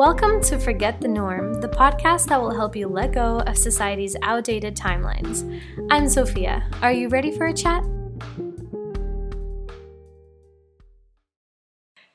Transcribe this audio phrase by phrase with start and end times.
[0.00, 4.16] Welcome to Forget the Norm, the podcast that will help you let go of society's
[4.22, 5.44] outdated timelines.
[5.90, 6.66] I'm Sophia.
[6.80, 7.84] Are you ready for a chat?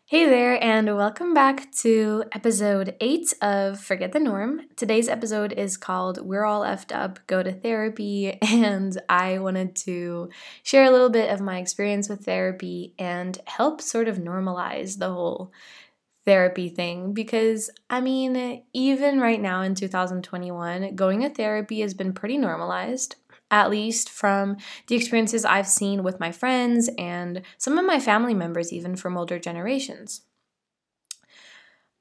[0.07, 4.61] Hey there, and welcome back to episode 8 of Forget the Norm.
[4.75, 10.29] Today's episode is called We're All Effed Up, Go to Therapy, and I wanted to
[10.63, 15.11] share a little bit of my experience with therapy and help sort of normalize the
[15.11, 15.51] whole
[16.25, 22.13] therapy thing because I mean, even right now in 2021, going to therapy has been
[22.13, 23.15] pretty normalized,
[23.51, 24.57] at least from
[24.87, 29.17] the experiences I've seen with my friends and some of my family members, even from
[29.17, 30.21] older generations.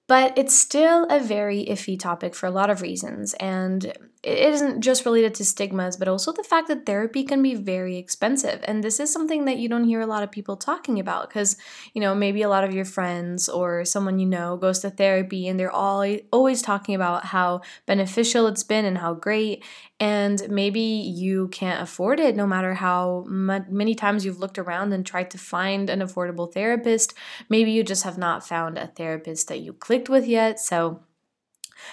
[0.07, 3.93] But it's still a very iffy topic for a lot of reasons, and
[4.25, 7.99] it isn't just related to stigmas, but also the fact that therapy can be very
[7.99, 8.65] expensive.
[8.65, 11.59] And this is something that you don't hear a lot of people talking about because,
[11.93, 15.47] you know, maybe a lot of your friends or someone you know goes to therapy
[15.47, 19.63] and they're all always talking about how beneficial it's been and how great
[20.01, 25.05] and maybe you can't afford it no matter how many times you've looked around and
[25.05, 27.15] tried to find an affordable therapist.
[27.49, 30.59] Maybe you just have not found a therapist that you clicked with yet.
[30.59, 31.03] So,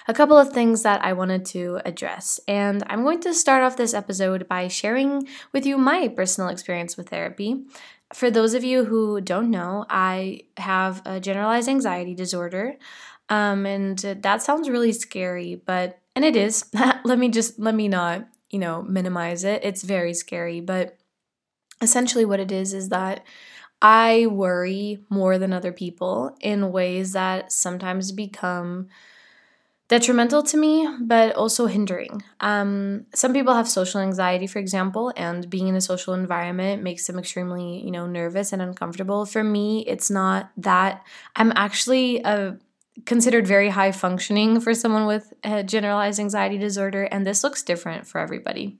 [0.07, 2.39] a couple of things that I wanted to address.
[2.47, 6.97] And I'm going to start off this episode by sharing with you my personal experience
[6.97, 7.63] with therapy.
[8.13, 12.75] For those of you who don't know, I have a generalized anxiety disorder.
[13.29, 16.65] Um, and that sounds really scary, but and it is.
[17.05, 19.63] let me just let me not, you know, minimize it.
[19.63, 20.97] It's very scary, but
[21.81, 23.23] essentially what it is is that
[23.81, 28.89] I worry more than other people in ways that sometimes become
[29.91, 32.23] detrimental to me, but also hindering.
[32.39, 37.07] Um, some people have social anxiety, for example, and being in a social environment makes
[37.07, 39.25] them extremely, you know, nervous and uncomfortable.
[39.25, 41.03] For me, it's not that.
[41.35, 42.57] I'm actually a
[43.05, 48.07] considered very high functioning for someone with a generalized anxiety disorder, and this looks different
[48.07, 48.77] for everybody.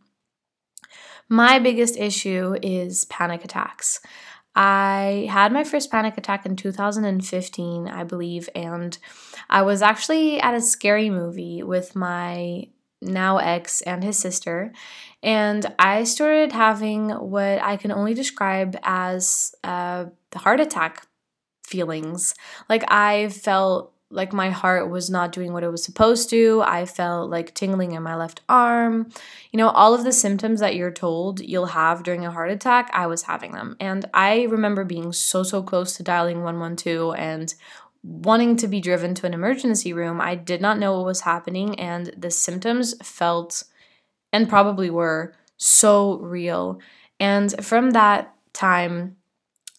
[1.27, 4.00] My biggest issue is panic attacks.
[4.55, 8.97] I had my first panic attack in 2015, I believe, and
[9.51, 12.67] I was actually at a scary movie with my
[13.01, 14.72] now ex and his sister,
[15.22, 21.06] and I started having what I can only describe as uh, heart attack
[21.63, 22.34] feelings.
[22.69, 26.62] Like I felt like my heart was not doing what it was supposed to.
[26.66, 29.09] I felt like tingling in my left arm.
[29.51, 32.89] You know, all of the symptoms that you're told you'll have during a heart attack,
[32.94, 33.78] I was having them.
[33.79, 37.53] And I remember being so, so close to dialing 112 and
[38.03, 40.19] wanting to be driven to an emergency room.
[40.22, 43.63] I did not know what was happening, and the symptoms felt
[44.34, 46.79] and probably were so real.
[47.19, 49.17] And from that time,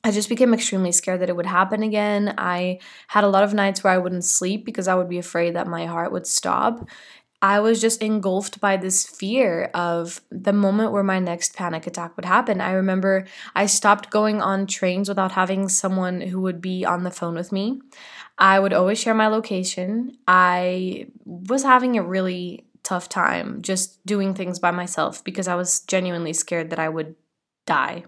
[0.04, 2.34] I just became extremely scared that it would happen again.
[2.38, 5.54] I had a lot of nights where I wouldn't sleep because I would be afraid
[5.54, 6.88] that my heart would stop.
[7.42, 12.14] I was just engulfed by this fear of the moment where my next panic attack
[12.16, 12.60] would happen.
[12.60, 13.26] I remember
[13.56, 17.50] I stopped going on trains without having someone who would be on the phone with
[17.50, 17.80] me.
[18.38, 20.16] I would always share my location.
[20.28, 25.80] I was having a really tough time just doing things by myself because I was
[25.80, 27.16] genuinely scared that I would
[27.66, 28.04] die.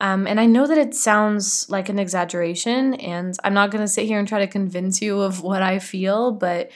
[0.00, 3.88] Um, and I know that it sounds like an exaggeration, and I'm not going to
[3.88, 6.70] sit here and try to convince you of what I feel, but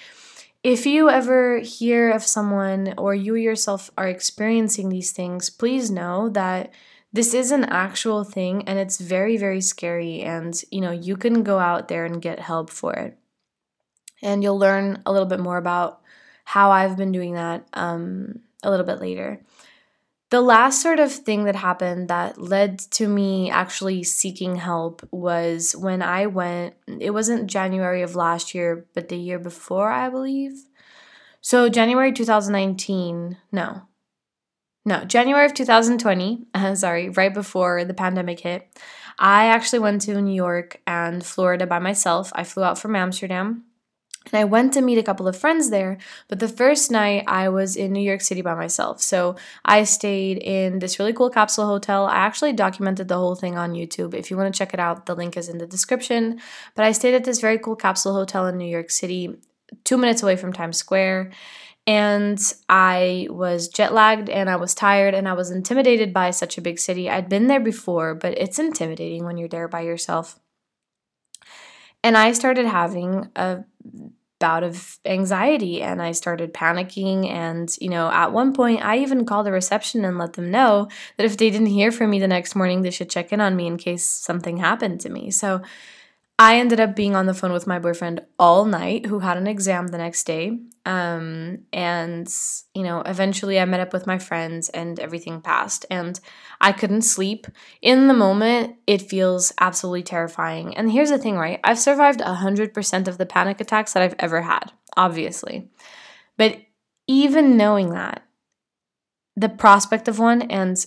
[0.62, 6.28] if you ever hear of someone or you yourself are experiencing these things, please know
[6.30, 6.72] that
[7.12, 10.22] this is an actual thing and it's very, very scary.
[10.22, 13.18] And, you know, you can go out there and get help for it.
[14.22, 16.00] And you'll learn a little bit more about
[16.44, 19.40] how I've been doing that um, a little bit later.
[20.32, 25.76] The last sort of thing that happened that led to me actually seeking help was
[25.76, 30.52] when I went, it wasn't January of last year, but the year before, I believe.
[31.42, 33.82] So, January 2019, no,
[34.86, 38.80] no, January of 2020, uh, sorry, right before the pandemic hit,
[39.18, 42.32] I actually went to New York and Florida by myself.
[42.34, 43.64] I flew out from Amsterdam
[44.26, 45.98] and I went to meet a couple of friends there,
[46.28, 49.00] but the first night I was in New York City by myself.
[49.02, 52.06] So I stayed in this really cool capsule hotel.
[52.06, 54.14] I actually documented the whole thing on YouTube.
[54.14, 56.40] If you want to check it out, the link is in the description.
[56.74, 59.36] But I stayed at this very cool capsule hotel in New York City,
[59.84, 61.32] two minutes away from Times Square.
[61.84, 66.56] And I was jet lagged and I was tired and I was intimidated by such
[66.56, 67.10] a big city.
[67.10, 70.38] I'd been there before, but it's intimidating when you're there by yourself.
[72.04, 73.64] And I started having a
[74.42, 77.30] bout of anxiety and I started panicking.
[77.30, 80.88] And, you know, at one point, I even called the reception and let them know
[81.16, 83.54] that if they didn't hear from me the next morning, they should check in on
[83.54, 85.30] me in case something happened to me.
[85.30, 85.62] So
[86.42, 89.46] I ended up being on the phone with my boyfriend all night, who had an
[89.46, 90.58] exam the next day.
[90.84, 92.28] Um, and,
[92.74, 95.86] you know, eventually I met up with my friends and everything passed.
[95.88, 96.18] And
[96.60, 97.46] I couldn't sleep.
[97.80, 100.76] In the moment, it feels absolutely terrifying.
[100.76, 101.60] And here's the thing, right?
[101.62, 105.70] I've survived 100% of the panic attacks that I've ever had, obviously.
[106.36, 106.56] But
[107.06, 108.24] even knowing that,
[109.36, 110.84] the prospect of one and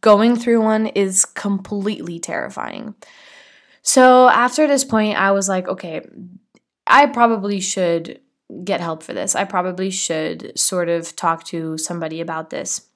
[0.00, 2.96] going through one is completely terrifying.
[3.88, 6.06] So after this point, I was like, okay,
[6.86, 8.20] I probably should
[8.62, 9.34] get help for this.
[9.34, 12.87] I probably should sort of talk to somebody about this.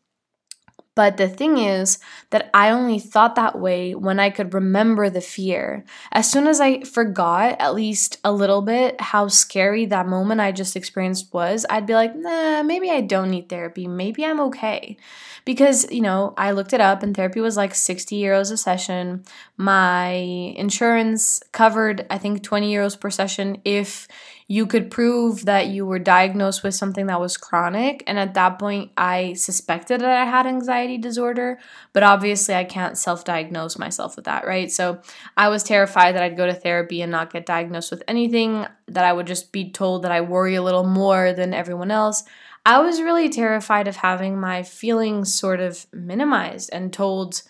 [0.94, 1.98] But the thing is
[2.30, 5.84] that I only thought that way when I could remember the fear.
[6.12, 10.52] As soon as I forgot, at least a little bit, how scary that moment I
[10.52, 13.88] just experienced was, I'd be like, nah, maybe I don't need therapy.
[13.88, 14.98] Maybe I'm okay.
[15.46, 19.24] Because, you know, I looked it up and therapy was like 60 euros a session.
[19.56, 24.06] My insurance covered, I think, 20 euros per session if
[24.52, 28.04] you could prove that you were diagnosed with something that was chronic.
[28.06, 31.58] And at that point, I suspected that I had anxiety disorder,
[31.94, 34.70] but obviously, I can't self diagnose myself with that, right?
[34.70, 35.00] So
[35.38, 39.06] I was terrified that I'd go to therapy and not get diagnosed with anything, that
[39.06, 42.22] I would just be told that I worry a little more than everyone else.
[42.66, 47.40] I was really terrified of having my feelings sort of minimized and told,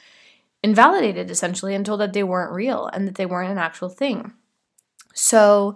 [0.62, 4.34] invalidated essentially, and told that they weren't real and that they weren't an actual thing.
[5.14, 5.74] So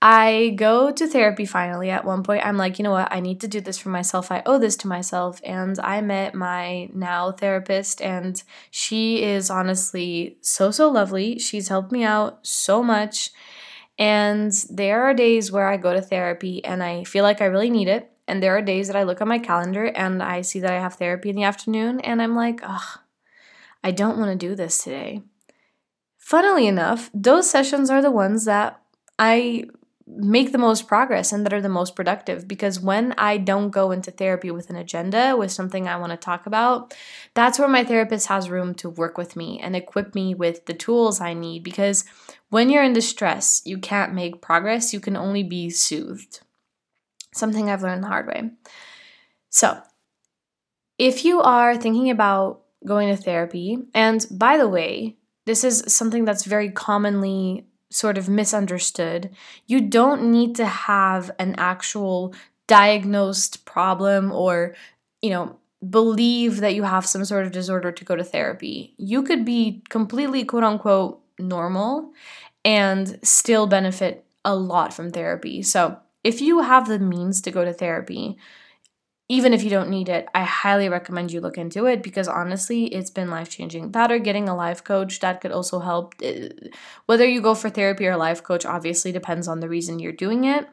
[0.00, 2.46] I go to therapy finally at one point.
[2.46, 3.08] I'm like, you know what?
[3.10, 4.30] I need to do this for myself.
[4.30, 5.40] I owe this to myself.
[5.44, 8.40] And I met my now therapist, and
[8.70, 11.38] she is honestly so, so lovely.
[11.40, 13.32] She's helped me out so much.
[13.98, 17.70] And there are days where I go to therapy and I feel like I really
[17.70, 18.08] need it.
[18.28, 20.78] And there are days that I look at my calendar and I see that I
[20.78, 23.00] have therapy in the afternoon, and I'm like, ugh,
[23.82, 25.22] I don't want to do this today.
[26.18, 28.80] Funnily enough, those sessions are the ones that
[29.18, 29.64] I
[30.16, 33.90] make the most progress and that are the most productive because when I don't go
[33.90, 36.94] into therapy with an agenda, with something I want to talk about,
[37.34, 40.74] that's where my therapist has room to work with me and equip me with the
[40.74, 42.04] tools I need because
[42.50, 46.40] when you're in distress, you can't make progress, you can only be soothed.
[47.34, 48.50] Something I've learned the hard way.
[49.50, 49.80] So,
[50.96, 55.16] if you are thinking about going to therapy, and by the way,
[55.46, 59.30] this is something that's very commonly sort of misunderstood.
[59.66, 62.34] You don't need to have an actual
[62.66, 64.74] diagnosed problem or,
[65.22, 65.56] you know,
[65.88, 68.94] believe that you have some sort of disorder to go to therapy.
[68.98, 72.12] You could be completely quote unquote normal
[72.64, 75.62] and still benefit a lot from therapy.
[75.62, 78.38] So, if you have the means to go to therapy,
[79.28, 82.86] even if you don't need it, I highly recommend you look into it because honestly,
[82.86, 83.92] it's been life changing.
[83.92, 86.14] That or getting a life coach, that could also help.
[86.24, 86.48] Uh,
[87.04, 90.44] whether you go for therapy or life coach obviously depends on the reason you're doing
[90.44, 90.66] it.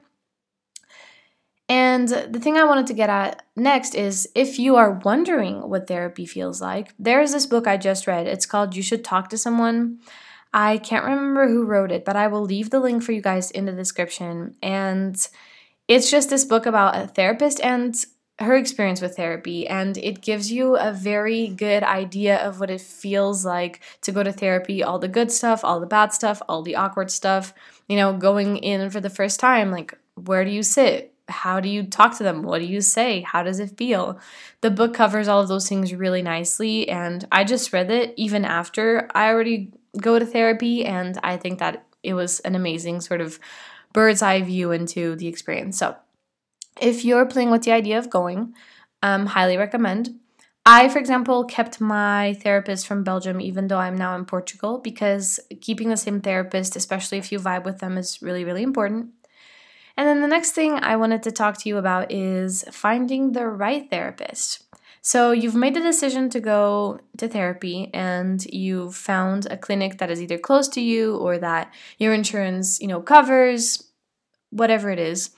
[1.67, 5.87] And the thing I wanted to get at next is if you are wondering what
[5.87, 8.27] therapy feels like, there's this book I just read.
[8.27, 9.99] It's called You Should Talk to Someone.
[10.53, 13.51] I can't remember who wrote it, but I will leave the link for you guys
[13.51, 14.55] in the description.
[14.61, 15.27] And
[15.87, 17.95] it's just this book about a therapist and
[18.39, 22.81] her experience with therapy and it gives you a very good idea of what it
[22.81, 26.61] feels like to go to therapy all the good stuff all the bad stuff all
[26.61, 27.53] the awkward stuff
[27.87, 31.13] you know going in for the first time like where do you sit?
[31.27, 32.43] How do you talk to them?
[32.43, 33.21] What do you say?
[33.21, 34.19] How does it feel?
[34.61, 38.45] The book covers all of those things really nicely and i just read it even
[38.45, 43.21] after i already go to therapy and i think that it was an amazing sort
[43.21, 43.39] of
[43.95, 45.77] bird's eye view into the experience.
[45.79, 45.95] So
[46.79, 48.53] if you're playing with the idea of going,
[49.01, 50.19] um, highly recommend.
[50.65, 55.39] I, for example, kept my therapist from Belgium even though I'm now in Portugal because
[55.61, 59.11] keeping the same therapist, especially if you vibe with them, is really, really important.
[59.95, 63.47] And then the next thing I wanted to talk to you about is finding the
[63.47, 64.63] right therapist.
[65.01, 70.09] So you've made the decision to go to therapy and you've found a clinic that
[70.09, 73.91] is either close to you or that your insurance, you know, covers
[74.49, 75.29] whatever it is.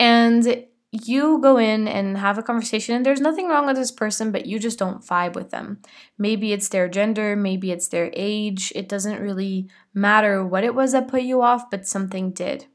[0.00, 4.30] And you go in and have a conversation and there's nothing wrong with this person
[4.30, 5.80] but you just don't vibe with them.
[6.18, 10.92] Maybe it's their gender maybe it's their age it doesn't really matter what it was
[10.92, 12.66] that put you off but something did.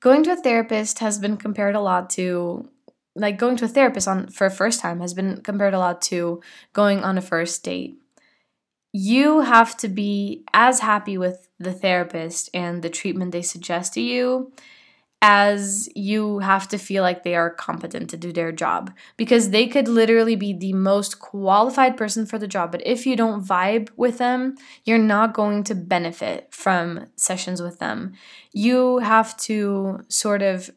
[0.00, 2.68] Going to a therapist has been compared a lot to
[3.14, 6.02] like going to a therapist on for a first time has been compared a lot
[6.02, 6.42] to
[6.74, 7.96] going on a first date.
[8.92, 14.02] You have to be as happy with the therapist and the treatment they suggest to
[14.02, 14.52] you
[15.22, 18.92] as you have to feel like they are competent to do their job.
[19.16, 23.16] Because they could literally be the most qualified person for the job but if you
[23.16, 28.12] don't vibe with them you're not going to benefit from sessions with them.
[28.52, 30.70] You have to sort of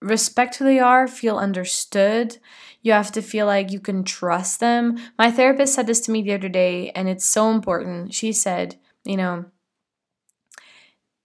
[0.00, 2.38] respect who they are feel understood.
[2.82, 4.98] You have to feel like you can trust them.
[5.18, 8.14] My therapist said this to me the other day and it's so important.
[8.14, 9.46] She said you know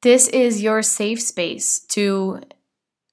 [0.03, 2.41] this is your safe space to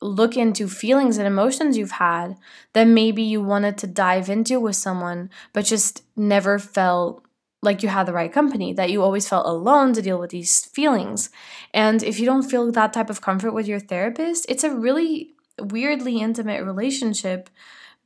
[0.03, 2.37] look into feelings and emotions you've had
[2.73, 7.25] that maybe you wanted to dive into with someone, but just never felt
[7.63, 10.65] like you had the right company, that you always felt alone to deal with these
[10.67, 11.31] feelings.
[11.73, 15.35] And if you don't feel that type of comfort with your therapist, it's a really
[15.61, 17.51] weirdly intimate relationship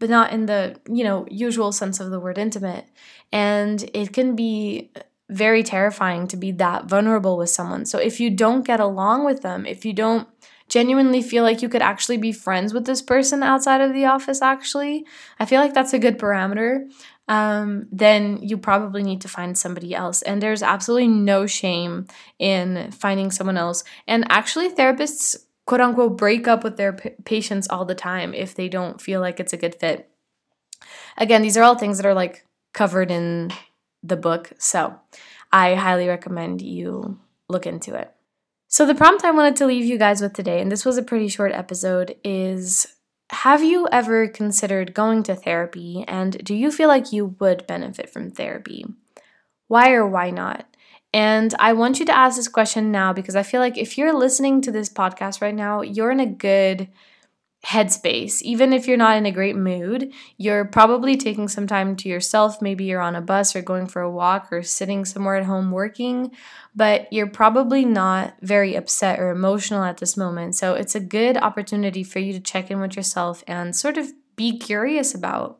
[0.00, 2.84] but not in the you know usual sense of the word intimate
[3.32, 4.90] and it can be
[5.30, 7.86] very terrifying to be that vulnerable with someone.
[7.86, 10.28] So if you don't get along with them, if you don't
[10.68, 14.42] genuinely feel like you could actually be friends with this person outside of the office,
[14.42, 15.06] actually,
[15.38, 16.90] I feel like that's a good parameter.
[17.26, 20.20] Um, then you probably need to find somebody else.
[20.22, 22.06] And there's absolutely no shame
[22.38, 23.82] in finding someone else.
[24.06, 28.54] And actually, therapists, quote unquote, break up with their p- patients all the time if
[28.54, 30.10] they don't feel like it's a good fit.
[31.16, 33.50] Again, these are all things that are like covered in
[34.04, 34.52] the book.
[34.58, 35.00] So
[35.50, 37.18] I highly recommend you
[37.48, 38.12] look into it.
[38.68, 41.02] So, the prompt I wanted to leave you guys with today, and this was a
[41.02, 42.88] pretty short episode, is
[43.30, 48.10] Have you ever considered going to therapy and do you feel like you would benefit
[48.10, 48.84] from therapy?
[49.68, 50.66] Why or why not?
[51.12, 54.12] And I want you to ask this question now because I feel like if you're
[54.12, 56.88] listening to this podcast right now, you're in a good
[57.64, 58.42] headspace.
[58.42, 62.60] Even if you're not in a great mood, you're probably taking some time to yourself.
[62.60, 65.70] Maybe you're on a bus or going for a walk or sitting somewhere at home
[65.70, 66.30] working,
[66.74, 70.54] but you're probably not very upset or emotional at this moment.
[70.54, 74.12] So it's a good opportunity for you to check in with yourself and sort of
[74.36, 75.58] be curious about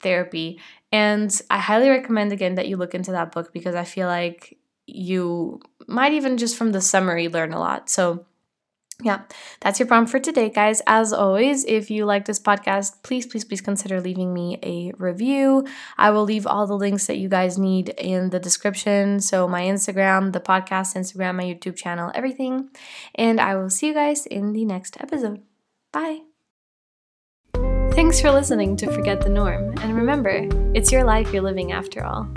[0.00, 0.60] therapy.
[0.92, 4.58] And I highly recommend again that you look into that book because I feel like
[4.86, 7.88] you might even just from the summary learn a lot.
[7.88, 8.26] So
[9.02, 9.22] yeah,
[9.60, 10.80] that's your prompt for today, guys.
[10.86, 15.66] As always, if you like this podcast, please, please, please consider leaving me a review.
[15.98, 19.20] I will leave all the links that you guys need in the description.
[19.20, 22.70] So, my Instagram, the podcast Instagram, my YouTube channel, everything.
[23.14, 25.42] And I will see you guys in the next episode.
[25.92, 26.20] Bye.
[27.92, 29.74] Thanks for listening to Forget the Norm.
[29.78, 32.28] And remember, it's your life you're living after all.